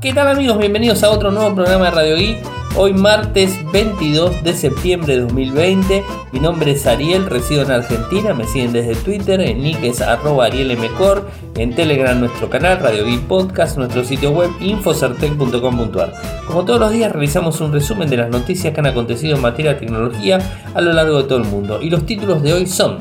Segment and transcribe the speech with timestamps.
[0.00, 0.56] ¿Qué tal amigos?
[0.56, 2.38] Bienvenidos a otro nuevo programa de Radio Geek.
[2.74, 6.02] Hoy martes 22 de septiembre de 2020.
[6.32, 8.32] Mi nombre es Ariel, resido en Argentina.
[8.32, 13.26] Me siguen desde Twitter, en nick es arroba arielmcor, en Telegram nuestro canal Radio Geek
[13.26, 16.14] Podcast, nuestro sitio web infocertec.com.ar.
[16.46, 19.74] Como todos los días realizamos un resumen de las noticias que han acontecido en materia
[19.74, 20.38] de tecnología
[20.72, 21.78] a lo largo de todo el mundo.
[21.82, 22.96] Y los títulos de hoy son...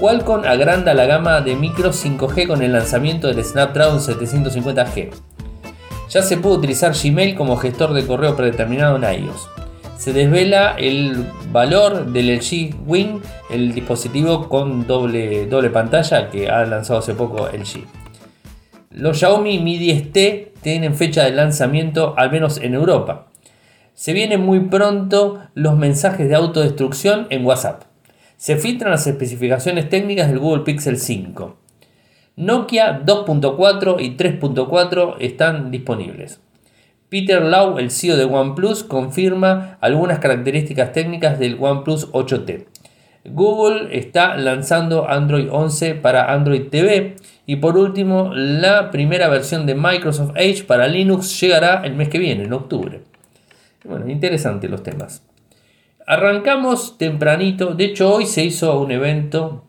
[0.00, 5.35] Qualcomm agranda la gama de micros 5G con el lanzamiento del Snapdragon 750G.
[6.08, 9.48] Ya se puede utilizar Gmail como gestor de correo predeterminado en iOS.
[9.98, 13.20] Se desvela el valor del LG Wing,
[13.50, 17.86] el dispositivo con doble, doble pantalla que ha lanzado hace poco LG.
[18.90, 23.26] Los Xiaomi Mi 10T tienen fecha de lanzamiento, al menos en Europa.
[23.94, 27.82] Se vienen muy pronto los mensajes de autodestrucción en WhatsApp.
[28.36, 31.56] Se filtran las especificaciones técnicas del Google Pixel 5.
[32.36, 36.40] Nokia 2.4 y 3.4 están disponibles.
[37.08, 42.66] Peter Lau, el CEO de OnePlus, confirma algunas características técnicas del OnePlus 8T.
[43.24, 47.16] Google está lanzando Android 11 para Android TV.
[47.46, 52.18] Y por último, la primera versión de Microsoft Edge para Linux llegará el mes que
[52.18, 53.02] viene, en octubre.
[53.84, 55.22] Bueno, interesantes los temas.
[56.06, 57.74] Arrancamos tempranito.
[57.74, 59.65] De hecho, hoy se hizo un evento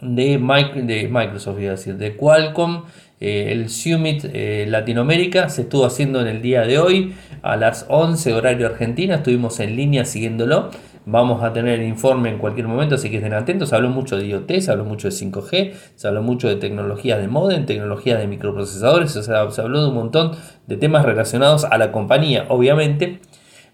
[0.00, 0.38] de,
[0.82, 2.84] de Microsoft, decir, de Qualcomm.
[3.18, 7.86] Eh, el Summit eh, Latinoamérica se estuvo haciendo en el día de hoy a las
[7.88, 9.16] 11 horario Argentina.
[9.16, 10.70] Estuvimos en línea siguiéndolo.
[11.08, 13.72] Vamos a tener informe en cualquier momento, así que estén atentos.
[13.72, 17.28] Habló mucho de IoT, se habló mucho de 5G, se habló mucho de tecnologías de
[17.28, 20.32] modem, tecnologías de microprocesadores, o sea, se habló de un montón
[20.66, 23.20] de temas relacionados a la compañía, obviamente.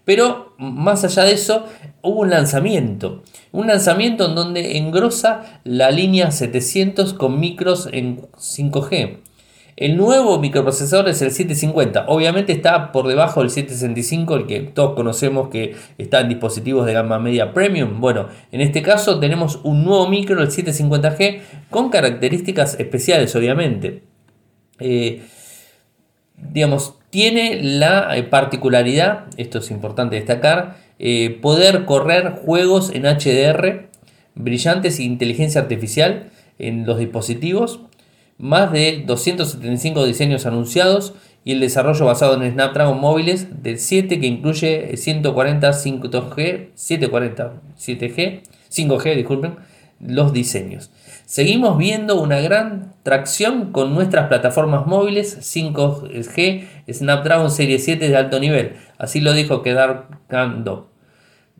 [0.05, 1.65] Pero más allá de eso,
[2.03, 3.23] hubo un lanzamiento.
[3.53, 9.19] Un lanzamiento en donde engrosa la línea 700 con micros en 5G.
[9.75, 12.05] El nuevo microprocesador es el 750.
[12.07, 16.93] Obviamente está por debajo del 765, el que todos conocemos que está en dispositivos de
[16.93, 18.01] gama media premium.
[18.01, 24.01] Bueno, en este caso tenemos un nuevo micro, el 750G, con características especiales, obviamente.
[24.79, 25.21] Eh,
[26.37, 33.89] digamos, tiene la eh, particularidad, esto es importante destacar, eh, poder correr juegos en HDR
[34.35, 37.81] brillantes e inteligencia artificial en los dispositivos,
[38.37, 41.13] más de 275 diseños anunciados
[41.45, 48.41] y el desarrollo basado en Snapdragon móviles del 7 que incluye 140 5G, 740 7G,
[48.71, 49.55] 5G, disculpen,
[49.99, 50.89] los diseños.
[51.25, 58.41] Seguimos viendo una gran tracción con nuestras plataformas móviles 5G Snapdragon Serie 7 de alto
[58.41, 58.73] nivel.
[58.97, 60.89] Así lo dijo Kedar Kando,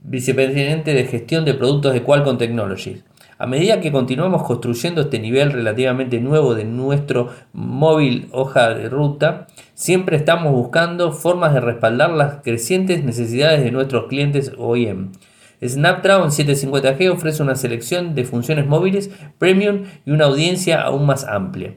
[0.02, 3.06] vicepresidente de gestión de productos de Qualcomm Technologies.
[3.38, 9.48] A medida que continuamos construyendo este nivel relativamente nuevo de nuestro móvil hoja de ruta,
[9.74, 15.14] siempre estamos buscando formas de respaldar las crecientes necesidades de nuestros clientes OEM.
[15.62, 21.76] Snapdragon 750G ofrece una selección de funciones móviles premium y una audiencia aún más amplia.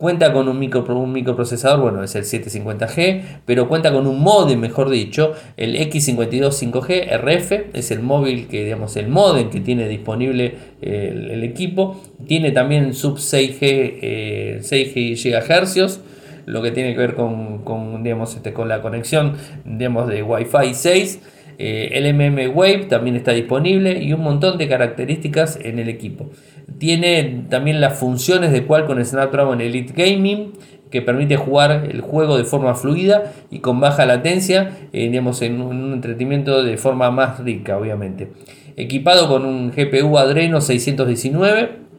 [0.00, 4.88] Cuenta con un, micro, microprocesador, bueno, es el 750G, pero cuenta con un modem, mejor
[4.88, 10.54] dicho, el X52 5G RF, es el móvil que, digamos, el modem que tiene disponible
[10.80, 12.00] el, equipo.
[12.26, 16.00] Tiene también sub 6G, 6 GHz,
[16.46, 19.34] lo que tiene que ver con, con, digamos, este, con la conexión
[19.66, 21.20] digamos, de Wi-Fi 6.
[21.62, 26.30] Eh, el MM Wave también está disponible y un montón de características en el equipo.
[26.78, 30.54] Tiene también las funciones de Qualcomm Snapdragon Elite Gaming
[30.90, 35.92] que permite jugar el juego de forma fluida y con baja latencia, eh, en un
[35.92, 38.32] entretenimiento de forma más rica, obviamente.
[38.78, 41.90] Equipado con un GPU Adreno 619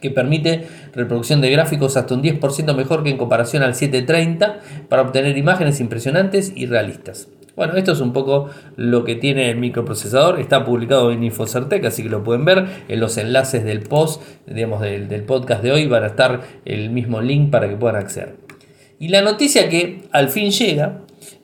[0.00, 5.02] que permite reproducción de gráficos hasta un 10% mejor que en comparación al 730 para
[5.02, 7.26] obtener imágenes impresionantes y realistas.
[7.56, 10.40] Bueno, esto es un poco lo que tiene el microprocesador.
[10.40, 12.66] Está publicado en Infocertec, así que lo pueden ver.
[12.88, 16.90] En los enlaces del post, digamos, del, del podcast de hoy van a estar el
[16.90, 18.36] mismo link para que puedan acceder.
[18.98, 21.00] Y la noticia que al fin llega,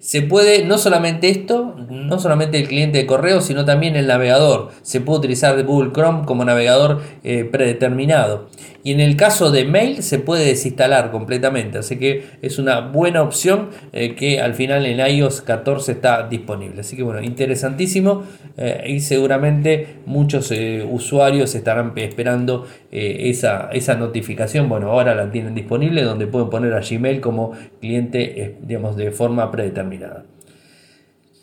[0.02, 4.70] se puede, no solamente esto, no solamente el cliente de correo, sino también el navegador.
[4.82, 8.48] Se puede utilizar Google Chrome como navegador eh, predeterminado.
[8.82, 11.78] Y en el caso de mail se puede desinstalar completamente.
[11.78, 16.80] Así que es una buena opción eh, que al final en iOS 14 está disponible.
[16.80, 18.24] Así que bueno, interesantísimo.
[18.56, 20.52] Eh, y seguramente muchos
[20.90, 24.68] usuarios estarán esperando esa, esa notificación.
[24.68, 29.50] Bueno, ahora la tienen disponible donde pueden poner a Gmail como cliente digamos, de forma
[29.50, 30.24] predeterminada.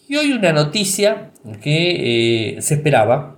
[0.07, 1.31] Y hoy una noticia
[1.62, 3.36] que eh, se esperaba,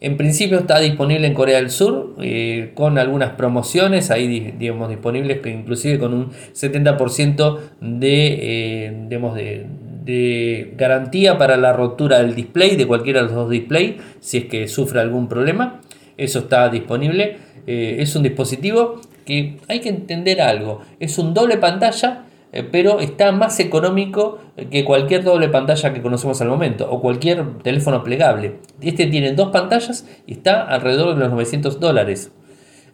[0.00, 5.40] En principio está disponible en Corea del Sur eh, con algunas promociones, ahí digamos disponibles
[5.46, 13.20] inclusive con un 70% de, digamos, de, garantía para la rotura del display, de cualquiera
[13.20, 15.80] de los dos displays, si es que sufre algún problema.
[16.16, 17.36] Eso está disponible.
[17.66, 20.82] Eh, es un dispositivo que hay que entender algo.
[21.00, 22.33] Es un doble pantalla, eh,
[22.70, 24.38] pero está más económico
[24.70, 28.60] que cualquier doble pantalla que conocemos al momento o cualquier teléfono plegable.
[28.80, 32.32] Este tiene dos pantallas y está alrededor de los 900 dólares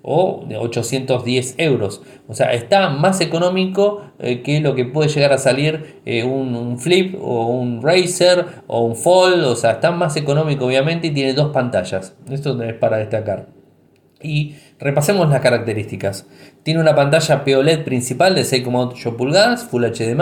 [0.03, 2.03] o de 810 euros.
[2.29, 6.79] O sea, está más económico eh, que lo que puede llegar a salir eh, un,
[6.79, 9.45] Flip o un Razer o un Fold.
[9.45, 12.17] O sea, está más económico obviamente y tiene dos pantallas.
[12.31, 13.49] Esto es para destacar.
[14.23, 16.27] Y repasemos las características.
[16.63, 20.17] Tiene una pantalla POLED principal de 6,8 pulgadas, Full HD+,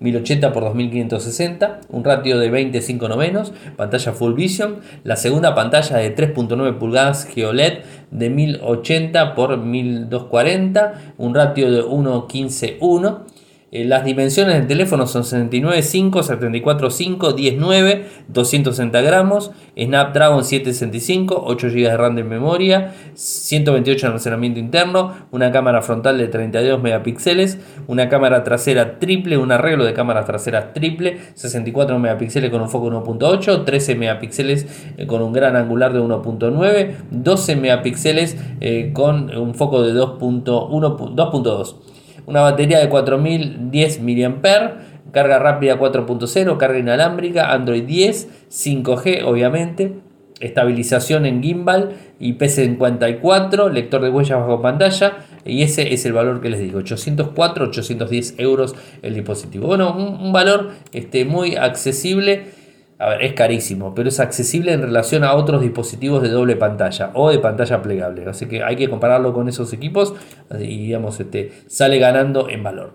[0.00, 6.14] 1080 x 2560, un ratio de 25 novenos, pantalla Full Vision, la segunda pantalla de
[6.14, 7.78] 3.9 pulgadas GeoLED
[8.10, 13.31] de 1080 x 1240, un ratio de 1.15.1
[13.72, 21.88] eh, las dimensiones del teléfono son 69.5, 74.5, 19, 260 gramos, Snapdragon 765, 8 GB
[21.88, 28.10] de RAM de memoria, 128 de almacenamiento interno, una cámara frontal de 32 megapíxeles, una
[28.10, 33.64] cámara trasera triple, un arreglo de cámaras traseras triple, 64 megapíxeles con un foco 1.8,
[33.64, 34.66] 13 megapíxeles
[34.98, 41.91] eh, con un gran angular de 1.9, 12 megapíxeles eh, con un foco de 2.2
[42.26, 49.94] una batería de 4010 mAh, carga rápida 4.0, carga inalámbrica, Android 10, 5G obviamente,
[50.40, 56.50] estabilización en gimbal, IP54, lector de huellas bajo pantalla y ese es el valor que
[56.50, 59.66] les digo, 804, 810 euros el dispositivo.
[59.66, 62.61] Bueno, un, valor este, muy accesible
[63.02, 67.10] a ver, es carísimo, pero es accesible en relación a otros dispositivos de doble pantalla
[67.14, 68.24] o de pantalla plegable.
[68.28, 70.14] Así que hay que compararlo con esos equipos
[70.56, 72.94] y digamos, este, sale ganando en valor.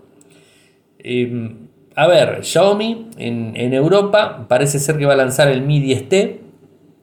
[0.98, 6.38] Em, a ver, Xiaomi en, Europa parece ser que va a lanzar el Mi 10T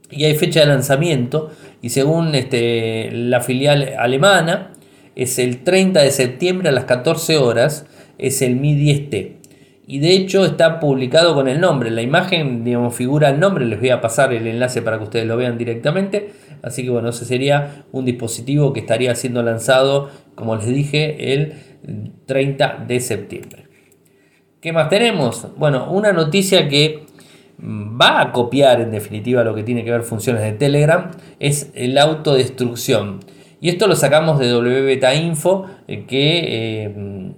[0.10, 1.52] y hay fecha de lanzamiento
[1.84, 4.72] y según este, la filial alemana
[5.16, 7.86] es el 30 de septiembre a las 14 horas
[8.18, 9.45] es el Mi 10T
[9.88, 11.92] y de hecho está publicado con el nombre.
[11.92, 13.66] La imagen, digamos, figura el nombre.
[13.66, 16.32] Les voy a pasar el enlace para que ustedes lo vean directamente.
[16.64, 21.54] Así que bueno, ese sería un dispositivo que estaría siendo lanzado, como les dije, el
[22.26, 23.66] 30 de septiembre.
[24.60, 25.48] ¿Qué más tenemos?
[25.58, 27.04] Bueno, una noticia que
[27.62, 31.98] va a copiar en definitiva lo que tiene que ver funciones de Telegram es el
[32.00, 33.20] autodestrucción.
[33.62, 37.36] Y esto lo sacamos de WBeta Info, eh, que eh,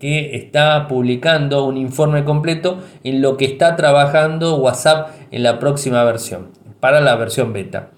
[0.00, 6.02] que está publicando un informe completo en lo que está trabajando WhatsApp en la próxima
[6.04, 6.48] versión,
[6.80, 7.90] para la versión beta.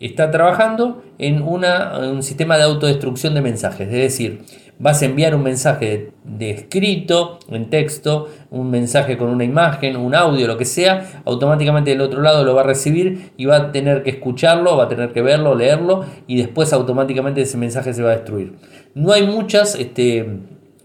[0.00, 4.42] Está trabajando en, un sistema de autodestrucción de mensajes, es decir,
[4.78, 10.14] vas a enviar un mensaje de, escrito, en texto, un mensaje con una imagen, un
[10.14, 13.72] audio, lo que sea, automáticamente del otro lado lo va a recibir y va a
[13.72, 18.04] tener que escucharlo, va a tener que verlo, leerlo y después automáticamente ese mensaje se
[18.04, 18.54] va a destruir.
[18.94, 19.74] No hay muchas...
[19.74, 20.38] Este,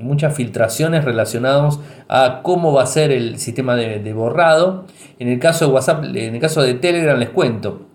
[0.03, 4.85] muchas filtraciones relacionadas a cómo va a ser el sistema de, borrado.
[5.19, 7.92] En el caso de WhatsApp, en el caso de Telegram les cuento.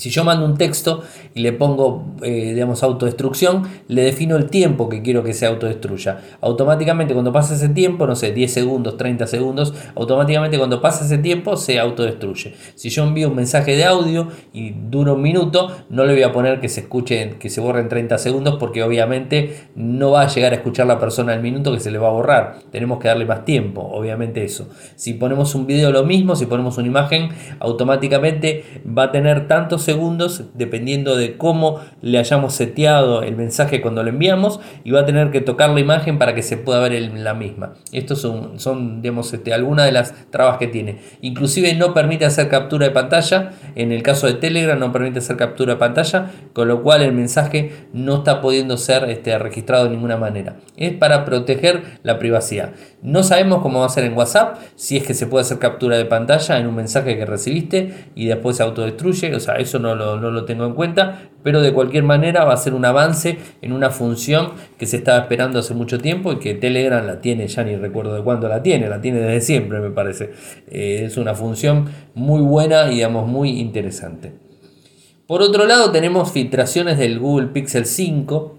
[0.00, 1.02] Si yo mando un texto
[1.34, 6.22] y le pongo, eh, digamos, autodestrucción, le defino el tiempo que quiero que se autodestruya.
[6.40, 11.18] Automáticamente cuando pasa ese tiempo, no sé, 10 segundos, 30 segundos, automáticamente cuando pasa ese
[11.18, 12.54] tiempo se autodestruye.
[12.76, 16.32] Si yo envío un mensaje de audio y dura un minuto, no le voy a
[16.32, 20.28] poner que se escuche, que se borre en 30 segundos, porque obviamente no va a
[20.28, 22.60] llegar a escuchar la persona el minuto que se le va a borrar.
[22.72, 24.66] Tenemos que darle más tiempo, obviamente eso.
[24.96, 27.28] Si ponemos un video lo mismo, si ponemos una imagen,
[27.58, 34.04] automáticamente va a tener tantos segundos dependiendo de cómo le hayamos seteado el mensaje cuando
[34.04, 36.92] lo enviamos y va a tener que tocar la imagen para que se pueda ver
[37.12, 37.74] la misma.
[37.90, 40.98] Estos son, son digamos, este, algunas de las trabas que tiene.
[41.22, 43.50] Inclusive no permite hacer captura de pantalla.
[43.74, 47.12] En el caso de Telegram no permite hacer captura de pantalla, con lo cual el
[47.12, 50.56] mensaje no está pudiendo ser este, registrado de ninguna manera.
[50.76, 52.74] Es para proteger la privacidad.
[53.02, 55.96] No sabemos cómo va a ser en WhatsApp, si es que se puede hacer captura
[55.96, 59.34] de pantalla en un mensaje que recibiste y después se autodestruye.
[59.34, 62.74] O sea, eso no lo, tengo en cuenta, pero de cualquier manera va a ser
[62.74, 67.06] un avance en una función que se estaba esperando hace mucho tiempo y que Telegram
[67.06, 70.32] la tiene, ya ni recuerdo de cuándo la tiene, la tiene desde siempre me parece.
[70.68, 74.34] Eh, es una función muy buena y digamos muy interesante.
[75.26, 78.58] Por otro lado tenemos filtraciones del Google Pixel 5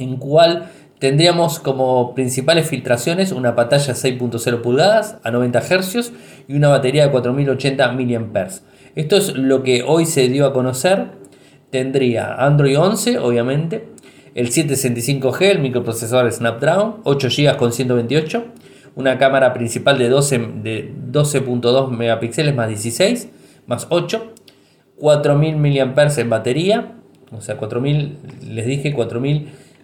[0.00, 0.70] en cual
[1.00, 6.12] tendríamos como principales filtraciones una pantalla 6.0 pulgadas a 90 Hz
[6.46, 8.48] y una batería de 4080 mAh.
[8.94, 11.18] Esto es lo que hoy se dio a conocer.
[11.70, 13.88] Tendría Android 11, obviamente,
[14.34, 18.44] el 765G, el microprocesador Snapdragon, 8 GB con 128,
[18.94, 21.40] una cámara principal de 12.2 de 12
[21.96, 23.30] megapíxeles más 16,
[23.66, 24.34] más 8,
[24.96, 26.96] 4000 mAh en batería,
[27.32, 28.92] o sea, 4000, les dije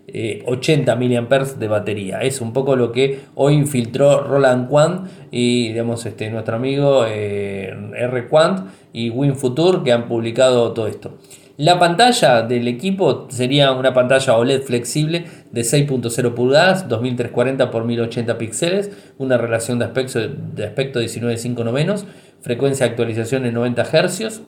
[0.07, 2.21] 4080 mAh de batería.
[2.21, 7.75] Es un poco lo que hoy filtró Roland Quant y digamos, este, nuestro amigo eh,
[7.97, 11.19] R Quant y WinFuture que han publicado todo esto.
[11.59, 18.39] La pantalla del equipo sería una pantalla OLED flexible de 6.0 pulgadas, 2340 x 1080
[18.39, 22.05] píxeles, una relación de aspecto de aspecto 19.5 novenos,
[22.43, 24.43] frecuencia de actualización en 90 Hz,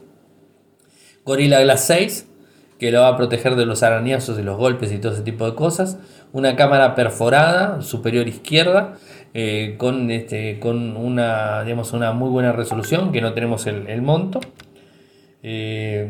[1.25, 2.29] Gorilla Glass 6,
[2.79, 5.45] que lo va a proteger de los arañazos y los golpes y todo ese tipo
[5.45, 5.99] de cosas,
[6.33, 8.95] una cámara perforada superior izquierda,
[9.35, 14.41] eh, con, este, con una, digamos, una muy buena resolución, que no tenemos el monto.
[15.43, 16.07] Eh,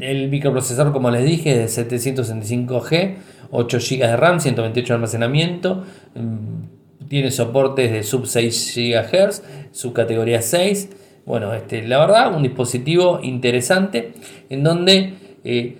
[0.00, 3.14] el microprocesador, como les dije, es 765G,
[3.50, 5.84] 8 GB de RAM, 128 de almacenamiento.
[6.14, 10.90] Mm, tiene soportes de sub 6 GHz, subcategoría 6.
[11.24, 14.12] Bueno, este, la verdad, un dispositivo interesante
[14.50, 15.14] en donde
[15.44, 15.78] eh,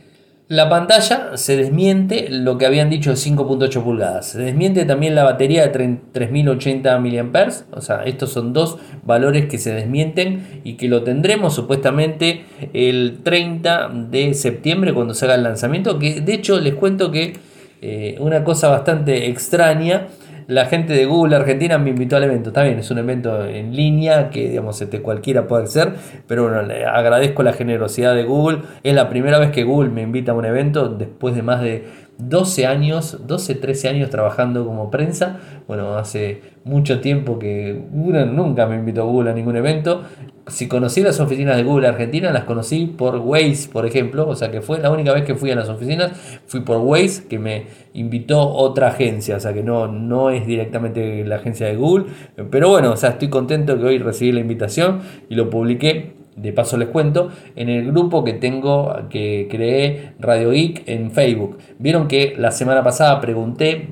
[0.48, 4.30] la pantalla se desmiente lo que habían dicho de 5.8 pulgadas.
[4.30, 7.48] Se desmiente también la batería de 3080 mAh.
[7.72, 13.18] O sea, estos son dos valores que se desmienten y que lo tendremos supuestamente el
[13.22, 15.98] 30 de septiembre cuando se haga el lanzamiento.
[15.98, 17.34] Que de hecho les cuento que
[17.82, 20.06] eh, una cosa bastante extraña
[20.48, 22.48] la gente de Google Argentina me invitó al evento.
[22.48, 25.92] Está bien, es un evento en línea que digamos este, cualquiera puede ser,
[26.26, 28.62] pero bueno, le agradezco la generosidad de Google.
[28.82, 31.84] Es la primera vez que Google me invita a un evento después de más de
[32.18, 35.38] 12 años, 12, 13 años trabajando como prensa.
[35.68, 40.02] Bueno, hace mucho tiempo que Google nunca me invitó a Google a ningún evento.
[40.48, 44.28] Si conocí las oficinas de Google Argentina, las conocí por Waze, por ejemplo.
[44.28, 46.12] O sea que fue la única vez que fui a las oficinas,
[46.46, 49.36] fui por Waze, que me invitó otra agencia.
[49.36, 52.06] O sea que no, no es directamente la agencia de Google.
[52.50, 56.52] Pero bueno, o sea, estoy contento que hoy recibí la invitación y lo publiqué de
[56.52, 61.58] paso les cuento, en el grupo que tengo, que creé Radio Geek en Facebook.
[61.78, 63.88] Vieron que la semana pasada pregunté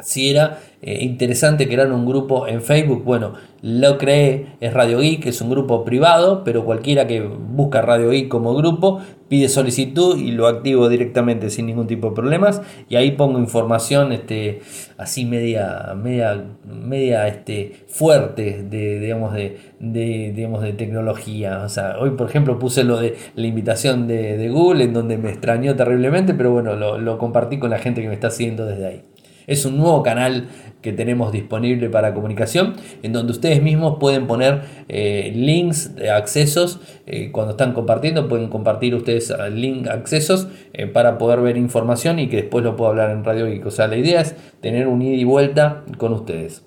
[0.00, 3.04] si era eh, interesante crear un grupo en Facebook.
[3.04, 8.08] Bueno, lo creé, es Radio Geek, es un grupo privado, pero cualquiera que busca Radio
[8.08, 12.62] Geek como grupo pide solicitud y lo activo directamente sin ningún tipo de problemas.
[12.88, 14.62] Y ahí pongo información este,
[14.96, 21.62] así media, media, media este, fuerte de, digamos, de, digamos, de tecnología.
[21.62, 25.28] O sea, hoy por ejemplo puse lo de la invitación de, Google en donde me
[25.28, 28.86] extrañó terriblemente, pero bueno, lo, lo compartí con la gente que me está siguiendo desde
[28.86, 29.02] ahí.
[29.50, 30.46] Es un nuevo canal
[30.80, 36.78] que tenemos disponible para comunicación, en donde ustedes mismos pueden poner eh, links de accesos.
[37.04, 42.28] Eh, cuando están compartiendo, pueden compartir ustedes link accesos eh, para poder ver información y
[42.28, 43.66] que después lo pueda hablar en Radio Geek.
[43.66, 46.64] O la idea es tener un ida y vuelta con ustedes.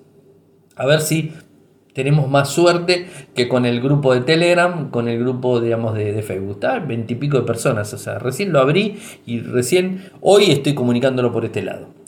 [0.76, 1.32] A ver si
[1.94, 6.22] tenemos más suerte que con el grupo de Telegram, con el grupo, digamos, de, de
[6.22, 6.56] Facebook.
[6.56, 7.94] Está veintipico de personas.
[7.94, 12.03] O sea, recién lo abrí y recién hoy estoy comunicándolo por este lado.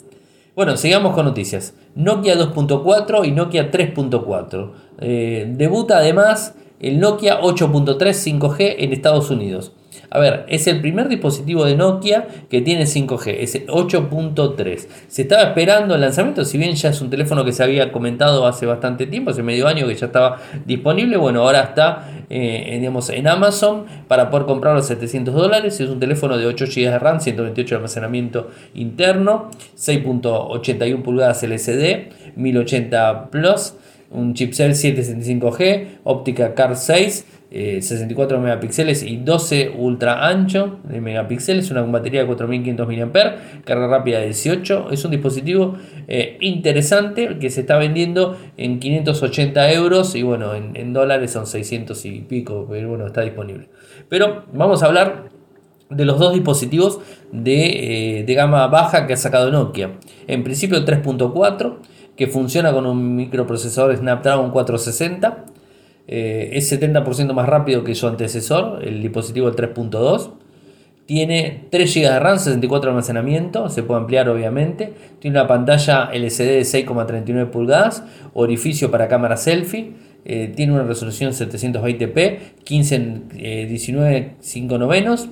[0.56, 1.74] Bueno, sigamos con noticias.
[1.94, 4.70] Nokia 2.4 y Nokia 3.4.
[5.00, 9.72] Eh, debuta además el Nokia 8.3 5G en Estados Unidos.
[10.10, 14.86] A ver, es el primer dispositivo de Nokia que tiene 5G, es el 8.3.
[15.08, 18.46] Se estaba esperando el lanzamiento, si bien ya es un teléfono que se había comentado
[18.46, 23.08] hace bastante tiempo, hace medio año que ya estaba disponible, bueno, ahora está eh, digamos,
[23.10, 25.80] en Amazon para poder comprarlo a 700 dólares.
[25.80, 32.08] Es un teléfono de 8 GB de RAM, 128 de almacenamiento interno, 6.81 pulgadas LCD,
[32.34, 33.74] 1080 Plus,
[34.10, 41.70] un chipset 765G, óptica CAR 6 64 eh, megapíxeles y 12 ultra ancho de megapíxeles,
[41.70, 44.90] una batería de 4500 mAh, carga rápida de 18.
[44.90, 45.76] Es un dispositivo
[46.08, 52.04] eh, interesante que se está vendiendo en 580 euros y bueno, en, dólares son 600
[52.06, 53.68] y pico, pero bueno, está disponible.
[54.08, 55.28] Pero vamos a hablar
[55.88, 56.98] de los dos dispositivos
[57.30, 59.92] de, eh, de gama baja que ha sacado Nokia.
[60.26, 61.76] En principio el 3.4
[62.16, 65.44] que funciona con un microprocesador Snapdragon 460
[66.08, 70.30] eh, es 70% más rápido que su antecesor, el dispositivo 3.2.
[71.06, 74.92] Tiene 3 GB de RAM, 64 de almacenamiento, se puede ampliar obviamente.
[75.20, 78.02] Tiene una pantalla LCD de 6,39 pulgadas,
[78.34, 79.92] orificio para cámara selfie.
[80.24, 85.28] Eh, tiene una resolución 720p, 15 19 5 novenos.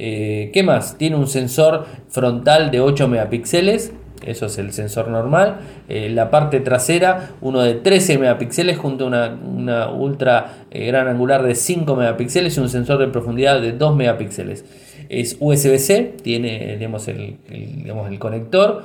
[0.00, 0.96] Eh, ¿Qué más?
[0.96, 3.92] Tiene un sensor frontal de 8 megapíxeles
[4.24, 5.58] eso es el sensor normal.
[5.88, 11.42] Eh, la parte trasera, uno de 13 megapíxeles junto a una, ultra eh, gran angular
[11.42, 14.64] de 5 megapíxeles y un sensor de profundidad de 2 megapíxeles.
[15.08, 18.84] Es USB-C, tiene digamos, el, el, conector,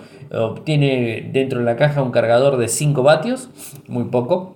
[0.63, 3.49] tiene dentro de la caja un cargador de 5 vatios,
[3.87, 4.55] muy poco.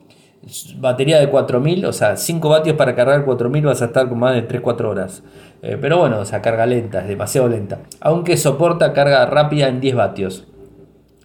[0.77, 4.34] Batería de 4000, o sea, 5 vatios para cargar 4000 vas a estar con más
[4.34, 5.24] de 3-4 horas.
[5.62, 7.79] Eh, pero bueno, o sea, carga lenta, es demasiado lenta.
[8.00, 10.48] Aunque soporta carga rápida en 10 vatios.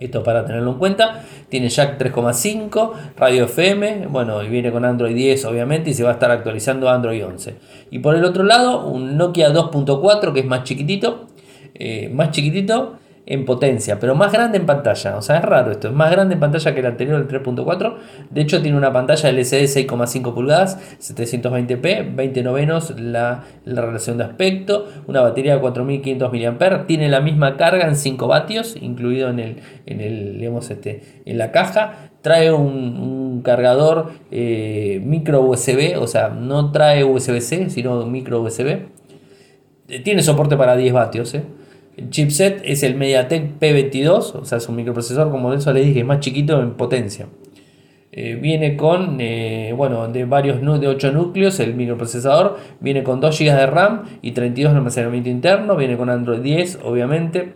[0.04, 1.24] Esto para tenerlo en cuenta.
[1.48, 6.10] Tiene jack 3,5, radio FM, bueno, y viene con Android 10 obviamente y se va
[6.10, 7.54] a estar actualizando Android 11.
[7.90, 11.26] Y por el otro lado, un Nokia 2.4 que es más chiquitito,
[11.74, 15.16] eh, más chiquitito en potencia, pero más grande en pantalla.
[15.16, 17.94] O sea, es raro esto, es más grande en pantalla que el anterior, el 3.4.
[18.30, 24.88] De hecho, tiene una pantalla LCD 6,5 pulgadas, 720p, 20 novenos la, relación de aspecto,
[25.06, 29.56] una batería de 4500 mAh, tiene la misma carga en 5 vatios, incluido en, el,
[29.86, 32.10] en, el, digamos, este, en la caja.
[32.22, 38.78] Trae un, cargador eh, micro USB, o sea, no trae USB-C, sino micro USB.
[39.88, 41.42] Eh, tiene soporte para 10 vatios, ¿eh?
[41.96, 46.04] El chipset es el MediaTek P22, o sea, es un microprocesor, como eso le dije,
[46.04, 47.26] más chiquito en potencia.
[48.12, 53.38] Eh, viene con, eh, bueno, de varios de 8 núcleos el microprocesador, viene con 2
[53.38, 57.54] GB de RAM y 32 de almacenamiento interno, viene con Android 10, obviamente.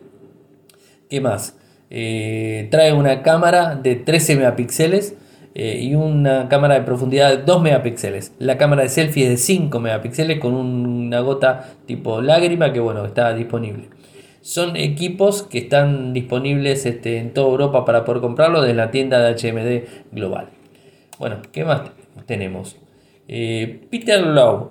[1.09, 1.59] ¿Qué más?
[1.89, 5.17] Eh, trae una cámara de 13 megapíxeles
[5.59, 8.35] y una cámara de profundidad de 2 megapíxeles.
[8.39, 13.07] La cámara de selfie es de 5 megapíxeles con una gota tipo lágrima que bueno,
[13.07, 13.89] está disponible
[14.47, 19.19] son equipos que están disponibles este, en toda Europa para poder comprarlo desde la tienda
[19.19, 20.51] de HMD Global.
[21.19, 21.81] Bueno, ¿qué más
[22.27, 22.77] tenemos?
[23.27, 24.71] Eh, Peter Lowe,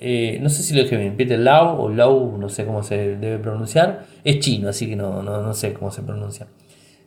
[0.00, 3.14] eh, no sé si lo dije bien, Peter Lau o Lowe, no sé cómo se
[3.14, 6.48] debe pronunciar, es chino, así que no, no, sé cómo se pronuncia.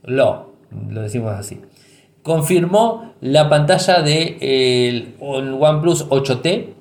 [0.03, 0.53] Lowe,
[0.89, 1.59] lo decimos así.
[2.23, 6.74] Confirmó la pantalla de, OnePlus 8T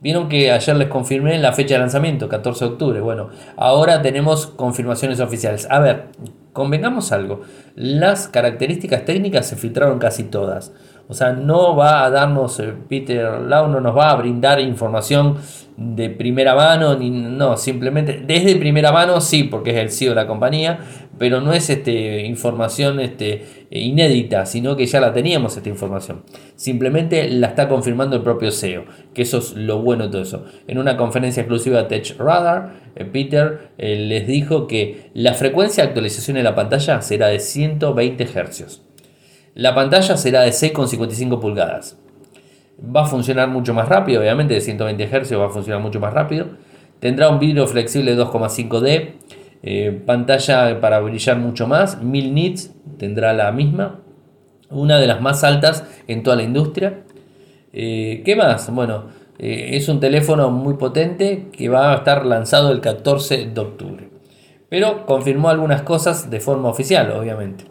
[0.00, 3.00] Vieron que ayer les confirmé la fecha de lanzamiento, 14 de octubre.
[3.00, 5.66] Bueno, ahora tenemos confirmaciones oficiales.
[5.70, 6.06] A ver,
[6.54, 7.42] convengamos algo.
[7.74, 10.72] Las características técnicas se filtraron casi todas.
[11.10, 15.38] O sea, no va a darnos, eh, Peter Lau no nos va a brindar información
[15.76, 20.14] de primera mano, ni no, simplemente desde primera mano sí, porque es el CEO de
[20.14, 20.78] la compañía,
[21.18, 26.24] pero no es este, información este, inédita, sino que ya la teníamos esta información.
[26.56, 30.44] Simplemente la está confirmando el propio CEO, que eso es lo bueno de todo eso.
[30.66, 35.84] En una conferencia exclusiva de Tech Radar, eh, Peter eh, les dijo que la frecuencia
[35.84, 38.82] de actualización de la pantalla será de 120 Hz.
[39.54, 41.98] La pantalla será de 6,55 pulgadas.
[42.82, 46.12] Va a funcionar mucho más rápido, obviamente de 120 Hz va a funcionar mucho más
[46.12, 46.46] rápido.
[46.98, 49.12] Tendrá un vidrio flexible 2,5D,
[49.62, 54.00] eh, pantalla para brillar mucho más, 1000 nits tendrá la misma,
[54.70, 57.04] una de las más altas en toda la industria.
[57.72, 58.72] Eh, ¿Qué más?
[58.72, 59.06] Bueno,
[59.38, 64.10] eh, es un teléfono muy potente que va a estar lanzado el 14 de octubre.
[64.68, 67.64] Pero confirmó algunas cosas de forma oficial, obviamente.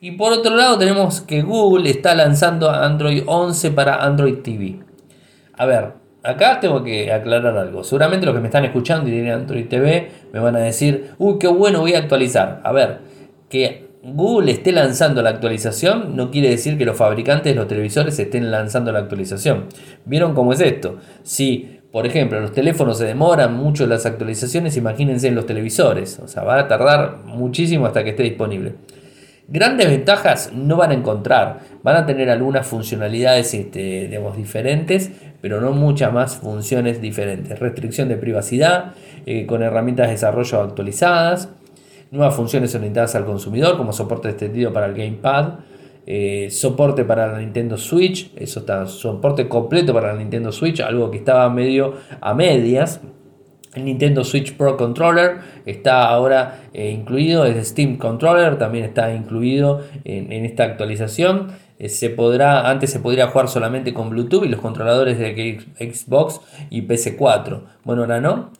[0.00, 4.80] Y por otro lado tenemos que Google está lanzando Android 11 para Android TV.
[5.54, 5.94] A ver,
[6.26, 7.84] acá tengo que aclarar algo.
[7.84, 11.38] Seguramente los que me están escuchando y tienen Android TV me van a decir, uy,
[11.38, 12.60] qué bueno, voy a actualizar.
[12.64, 12.98] A ver,
[13.48, 18.18] que Google esté lanzando la actualización no quiere decir que los fabricantes de los televisores
[18.18, 19.66] estén lanzando la actualización.
[20.04, 20.98] ¿Vieron cómo es esto?
[21.22, 26.28] Si Por ejemplo, los teléfonos se demoran mucho las actualizaciones, imagínense en los televisores, o
[26.28, 28.74] sea, va a tardar muchísimo hasta que esté disponible.
[29.48, 35.70] Grandes ventajas no van a encontrar, van a tener algunas funcionalidades este, diferentes, pero no
[35.70, 37.56] muchas más funciones diferentes.
[37.60, 41.48] Restricción de privacidad eh, con herramientas de desarrollo actualizadas,
[42.10, 45.60] nuevas funciones orientadas al consumidor como soporte extendido para el Gamepad,
[46.06, 51.08] eh, soporte para la Nintendo Switch, eso está, soporte completo para la Nintendo Switch, algo
[51.10, 53.00] que estaba medio a medias.
[53.76, 55.36] El Nintendo Switch Pro Controller
[55.66, 61.48] está ahora eh, incluido, es Steam Controller, también está incluido en, esta actualización.
[61.78, 66.40] Eh, se podrá, antes se podría jugar solamente con Bluetooth y los controladores de Xbox
[66.70, 67.64] y PC4.
[67.84, 68.50] Bueno, ahora no.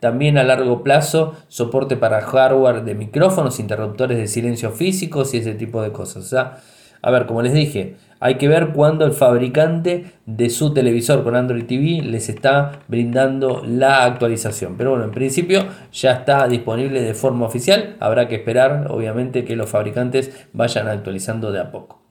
[0.00, 5.52] También a largo plazo soporte para hardware de micrófonos, interruptores de silencio físicos y ese
[5.52, 6.24] tipo de cosas.
[6.24, 6.60] O sea,
[7.02, 11.34] a ver, como les dije, hay que ver cuándo el fabricante de su televisor con
[11.34, 14.76] Android TV les está brindando la actualización.
[14.76, 17.96] Pero bueno, en principio ya está disponible de forma oficial.
[17.98, 22.02] Habrá que esperar, obviamente, que los fabricantes vayan actualizando de a poco.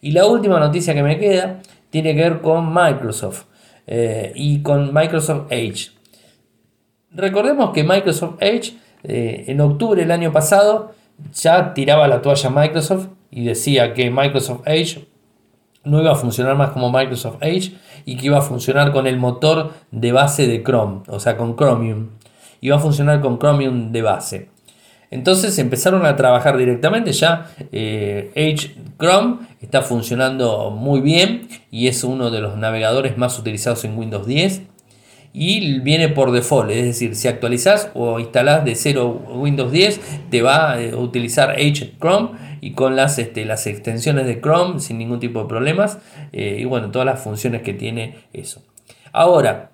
[0.00, 1.58] Y la última noticia que me queda
[1.90, 3.46] tiene que ver con Microsoft
[3.88, 5.90] eh, y con Microsoft Edge.
[7.10, 10.94] Recordemos que Microsoft Edge eh, en octubre del año pasado
[11.34, 15.15] ya tiraba la toalla Microsoft y decía que Microsoft Edge
[15.86, 17.72] no iba a funcionar más como Microsoft Edge
[18.04, 21.56] y que iba a funcionar con el motor de base de Chrome, o sea, con
[21.56, 22.10] Chromium.
[22.60, 24.48] Iba a funcionar con Chromium de base.
[25.10, 32.02] Entonces empezaron a trabajar directamente, ya eh, Edge Chrome está funcionando muy bien y es
[32.02, 34.62] uno de los navegadores más utilizados en Windows 10
[35.32, 40.42] y viene por default, es decir, si actualizas o instalás de cero Windows 10 te
[40.42, 45.20] va a utilizar Edge Chrome y con las, este, las extensiones de Chrome sin ningún
[45.20, 45.98] tipo de problemas
[46.32, 48.62] eh, y bueno, todas las funciones que tiene eso.
[49.12, 49.70] Ahora,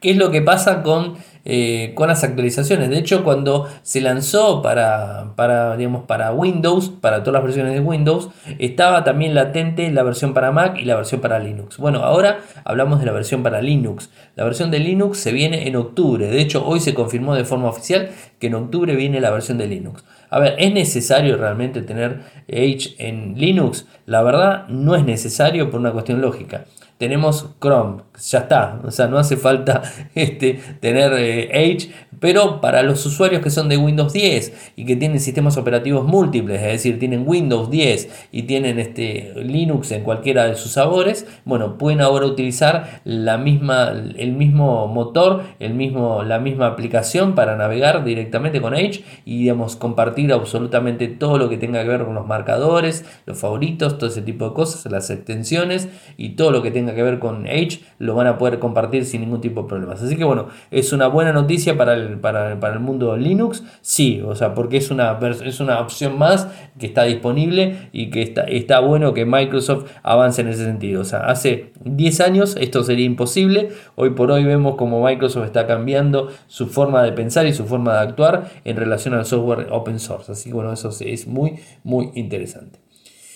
[0.00, 2.90] ¿qué es lo que pasa con, eh, con las actualizaciones?
[2.90, 7.80] De hecho, cuando se lanzó para, para, digamos, para Windows, para todas las versiones de
[7.80, 11.78] Windows, estaba también latente la versión para Mac y la versión para Linux.
[11.78, 14.10] Bueno, ahora hablamos de la versión para Linux.
[14.36, 16.26] La versión de Linux se viene en octubre.
[16.26, 19.66] De hecho, hoy se confirmó de forma oficial que en octubre viene la versión de
[19.66, 20.04] Linux.
[20.34, 23.86] A ver, ¿es necesario realmente tener Edge en Linux?
[24.04, 26.64] La verdad, no es necesario por una cuestión lógica
[26.98, 29.82] tenemos Chrome, ya está, o sea, no hace falta
[30.14, 34.96] este, tener eh, Edge, pero para los usuarios que son de Windows 10 y que
[34.96, 40.46] tienen sistemas operativos múltiples, es decir, tienen Windows 10 y tienen este, Linux en cualquiera
[40.46, 46.38] de sus sabores, bueno, pueden ahora utilizar la misma, el mismo motor, el mismo, la
[46.38, 51.82] misma aplicación para navegar directamente con Edge y digamos, compartir absolutamente todo lo que tenga
[51.82, 56.30] que ver con los marcadores, los favoritos, todo ese tipo de cosas, las extensiones y
[56.30, 59.40] todo lo que tenga que ver con Edge lo van a poder compartir sin ningún
[59.40, 60.02] tipo de problemas.
[60.02, 64.34] Así que bueno, es una buena noticia para el, para, el mundo Linux, sí, o
[64.34, 68.80] sea, porque es una, es una opción más que está disponible y que está, está
[68.80, 71.00] bueno que Microsoft avance en ese sentido.
[71.00, 75.66] O sea, hace 10 años esto sería imposible, hoy por hoy vemos como Microsoft está
[75.66, 79.98] cambiando su forma de pensar y su forma de actuar en relación al software open
[79.98, 80.32] source.
[80.32, 82.80] Así que bueno, eso es muy, muy interesante.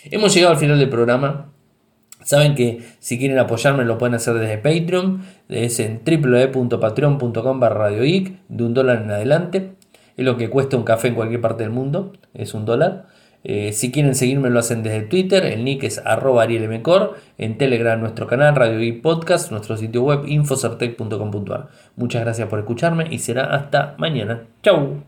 [0.05, 1.53] Hemos llegado al final del programa.
[2.29, 8.35] Saben que si quieren apoyarme lo pueden hacer desde Patreon, es en www.patreon.com barra de
[8.51, 9.73] un dólar en adelante.
[10.15, 13.07] Es lo que cuesta un café en cualquier parte del mundo, es un dólar.
[13.45, 17.99] Eh, si quieren seguirme lo hacen desde Twitter, el nick es arroba arielmcor, en Telegram
[17.99, 21.69] nuestro canal Radio Geek Podcast, nuestro sitio web infocertec.com.ar.
[21.97, 24.43] Muchas gracias por escucharme y será hasta mañana.
[24.63, 25.08] Chau.